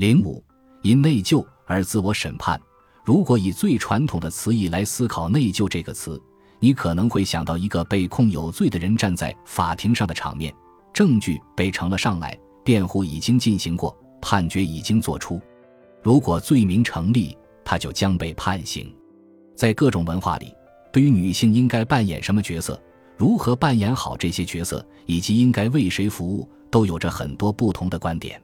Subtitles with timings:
[0.00, 0.42] 零五，
[0.80, 2.58] 因内疚而自我审判。
[3.04, 6.18] 如果以最传统的词义来思考“内疚”这个词，
[6.58, 10.54] 你可能会想到一个被控有罪的人站在法庭上的场面，
[10.90, 12.34] 证据被呈了上来，
[12.64, 15.38] 辩护已经进行过，判决已经作出。
[16.02, 18.90] 如果罪名成立，他就将被判刑。
[19.54, 20.50] 在各种文化里，
[20.90, 22.82] 对于女性应该扮演什么角色，
[23.18, 28.42] 如何扮演好这些角色，以及应该为谁服务，都有着很多不同的观点。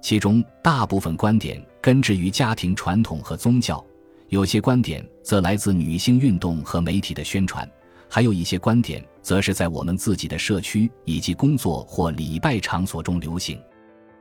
[0.00, 3.84] 其中大部分观点根植于家庭传统和宗教。
[4.28, 7.66] 有些观点则来自女性运动和媒体的宣传，
[8.08, 13.58] 还有一些观点则是在我们自己的社区以及工作或礼拜场所中流行。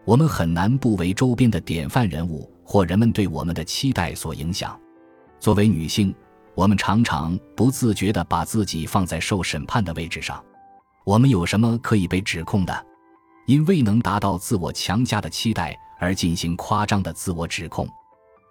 [0.05, 4.79] 我们很难不为周边的典范人物或人们对我们的期待所影响。
[5.39, 6.15] 作为女性，
[6.55, 10.41] 我们常常不自觉地把自己放在受审判的位置上。
[11.05, 12.85] 我们有什么可以被指控的？
[13.47, 17.87] 因未能达到自我强加的期待而进行夸张的自我指控。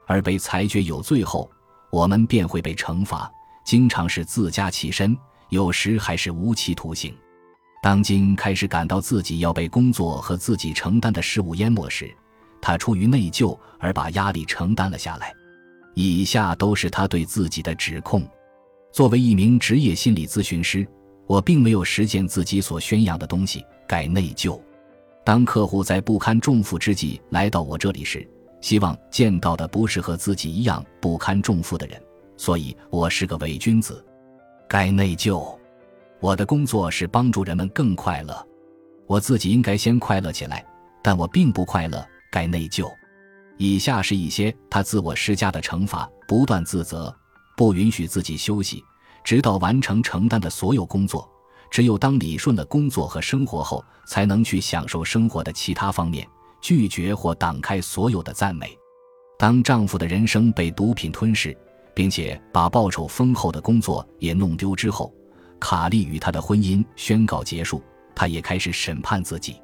[0.07, 1.49] 而被裁决有罪后，
[1.91, 3.30] 我们便会被惩罚，
[3.65, 5.16] 经常是自加其身，
[5.51, 7.15] 有时还是无期徒刑。
[7.83, 12.13] 当今开始感到自己要被工作和自己承担的事物淹没时，
[12.60, 15.33] 他出于内疚而把压力承担了下来。
[15.95, 18.27] 以下都是他对自己的指控：
[18.93, 20.87] 作为一名职业心理咨询师，
[21.27, 24.59] 我并没有实践自己所宣扬的东西，该内疚。
[25.27, 28.24] 当客户在不堪重负之际来到我这里时，
[28.60, 32.01] 希望见到的不是和自己一样不堪重负的人，
[32.37, 34.07] 所以我是个伪君子，
[34.69, 35.45] 该内疚。
[36.21, 38.47] 我的工作是帮助人们更快乐，
[39.09, 40.65] 我自己应该先快乐起来，
[41.02, 42.88] 但我并不快乐，该内疚。
[43.59, 47.13] 以下是一些他自我施加的惩罚：不断自责，
[47.57, 48.80] 不允许自己休息，
[49.24, 51.29] 直到完成承担的所有工作。
[51.71, 56.27] 只有当理顺了工作和生活后，才能去享受生活的其他方面。
[56.63, 58.77] 拒绝或挡开所有的赞美。
[59.39, 61.57] 当丈夫的人生被毒品吞噬，
[61.95, 65.15] 并且把报酬丰厚的工作也弄丢之后，
[65.61, 67.81] 卡利与他的婚姻宣告结束。
[68.16, 69.60] 她也开始审判自己。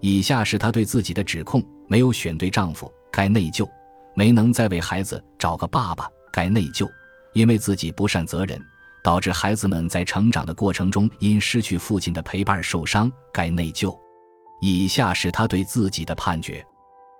[0.00, 3.66] 以下是她对自己的指控：没有选对丈夫，该内疚；
[4.14, 6.86] 没能再为孩子找个爸爸，该内疚；
[7.32, 8.60] 因为自己不善责任，
[9.04, 13.94] 导致孩子们在成长的过程中因失去父亲的陪伴受伤，该内疚。
[14.62, 16.64] 以下是他对自己的判决：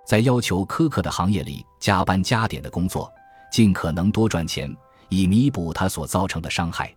[0.07, 3.07] 在要求苛刻的行业里加班加点的工作，
[3.51, 4.75] 尽可能多赚钱，
[5.09, 6.87] 以弥补他所造成的伤害；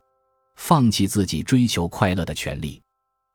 [0.56, 2.80] 放弃自己追求快乐的权利。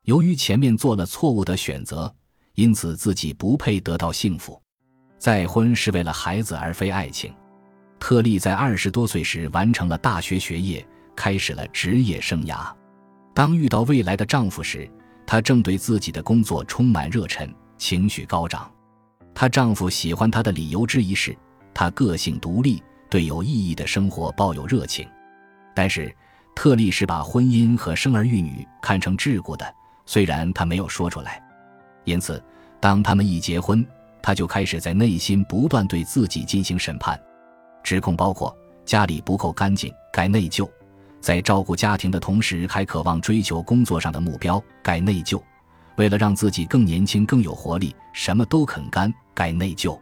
[0.06, 2.12] 由于前面做了错误的选择，
[2.56, 4.59] 因此自己不配得到幸福。
[5.20, 7.31] 再婚是为了孩子而非爱情。
[8.00, 10.85] 特利在二十多岁时完成了大学学业，
[11.16, 12.72] 开始了职业生涯。
[13.34, 14.90] 当遇到未来的丈夫时，
[15.25, 18.72] 她正对自己的工作充满热忱，情绪高涨。
[19.34, 21.35] 她丈夫喜欢她的理由之一是，
[21.73, 25.07] 她个性独立，对有意义的生活抱有热情。
[25.75, 26.16] 但是，
[26.56, 29.66] 特丽是把婚姻和生儿育女看成桎梏的，
[30.06, 31.41] 虽然她没有说出来。
[32.03, 32.44] 因此，
[32.79, 33.84] 当他们一结婚，
[34.22, 37.19] 她就开始在内心不断对自己进行审判，
[37.81, 40.69] 指控包括家里不够干净，该内疚。
[41.23, 45.41] 在照顾家庭的同时，还渴望追求工作上的目标，该内疚；
[45.95, 49.97] 为了让自己更年轻、更有活力，什么都肯干，该内疚。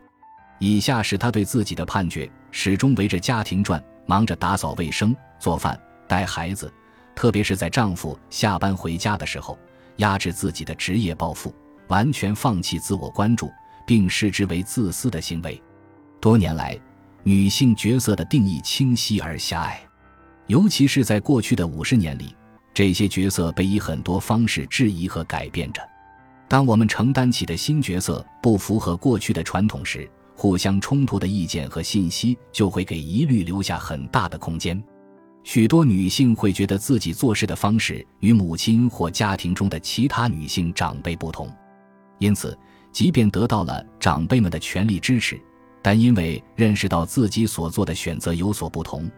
[0.57, 6.73] 以下是他对自己的判决：始终围着家庭转，忙着打扫卫生、做饭、带孩子，
[7.13, 9.55] 特别是在丈夫下班回家的时候，
[9.97, 11.53] 压制自己的职业抱负，
[11.87, 13.51] 完全放弃自我关注，
[13.85, 15.61] 并视之为自私的行为。
[16.19, 16.75] 多年来，
[17.21, 19.79] 女性角色的定义清晰而狭隘。
[20.51, 22.35] 尤其是在过去的五十年里，
[22.73, 25.81] 这些角色被以很多方式质疑和改变着。
[26.49, 34.83] 当我们承担起的新角色不符合过去的传统时，互相冲突的意见和信息就会给疑虑留下很大的空间。
[35.45, 41.49] 许多女性会觉得自己做事的方式与母亲或家庭中的其他女性长辈不同，
[42.19, 42.59] 因此，
[42.91, 45.39] 即便得到了长辈们的全力支持，
[45.81, 49.09] 但因为认识到自己所做的选择有所不同。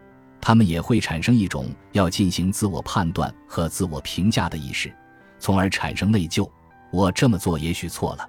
[0.46, 4.94] 他们也会产生一种要进行自我判断和自我评价的意识，
[5.38, 6.46] 从而产生内疚。
[6.90, 8.28] 我这么做也许错了，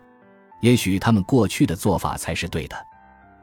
[0.61, 2.85] 也许他们过去的做法才是对的。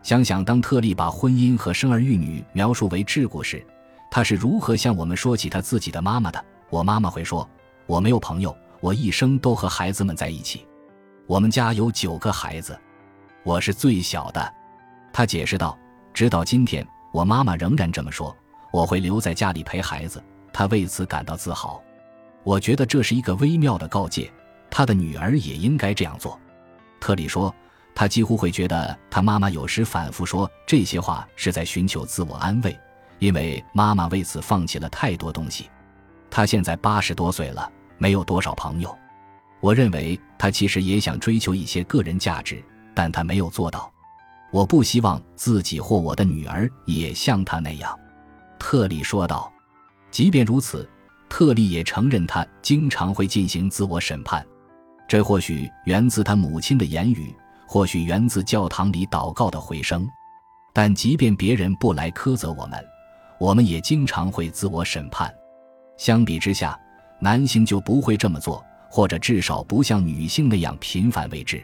[0.03, 3.63] 想想当特利把婚姻和生儿育女描述为桎梏时，
[4.11, 6.43] 他是如何向我们说起他自己的妈妈的？
[6.71, 7.47] 我妈妈会说
[7.85, 10.67] ：“我没有朋友，我一生都和孩子们在一起。
[11.27, 12.81] 我们家有九个孩子，
[13.45, 14.55] 我是最小的。”
[15.13, 15.79] 他解释道
[16.15, 18.35] ：“直到今天，我妈妈仍然这么说。”
[18.73, 20.23] 我会留在家里陪孩子，
[20.53, 21.81] 他为此感到自豪。
[22.43, 24.33] 我觉得这是一个微妙的告诫，
[24.69, 26.37] 他的女儿也应该这样做。
[26.99, 27.55] 特里说，
[27.95, 32.77] 他几乎会觉得他妈妈有时反复说这些话是在寻求自我安慰，
[33.19, 35.71] 因为妈妈为此放弃了太多东西。
[36.31, 38.97] 他现在八十多岁了，没有多少朋友。
[39.61, 42.65] 我认为他其实也想追求一些个人价值，
[42.95, 43.93] 但他没有做到。
[44.51, 47.97] 我不希望自己或我的女儿也像他那样，
[48.63, 49.53] 特里说道。
[50.13, 50.89] 即便如此，
[51.29, 54.47] 特里也承认他经常会进行自我审判，
[55.09, 57.35] 这或许源自他母亲的言语，
[57.67, 60.09] 或许源自教堂里祷告的回声。
[60.73, 62.83] 但即便别人不来苛责我们，
[63.41, 65.35] 我们也经常会自我审判。
[65.99, 66.79] 相比之下，
[67.19, 71.61] 男性就不会这么做，或者至少不像女性那样频繁为之。